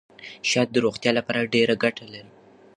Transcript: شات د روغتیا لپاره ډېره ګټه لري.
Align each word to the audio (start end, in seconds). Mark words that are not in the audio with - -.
شات 0.49 0.67
د 0.71 0.77
روغتیا 0.85 1.11
لپاره 1.17 1.49
ډېره 1.53 1.73
ګټه 1.83 2.05
لري. 2.13 2.31